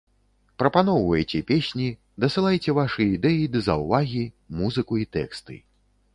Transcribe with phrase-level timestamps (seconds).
[0.61, 1.89] Прапаноўвайце песні,
[2.25, 4.25] дасылайце вашы ідэі ды заўвагі,
[4.61, 5.63] музыку і тэксты.